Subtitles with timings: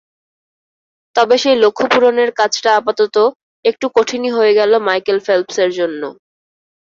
[1.15, 3.15] তবে সেই লক্ষ্যপূরণের কাজটা আপাতত
[3.65, 6.01] একটু কঠিনই হয়ে গেল মাইকেল ফেল্প্সের জন্য।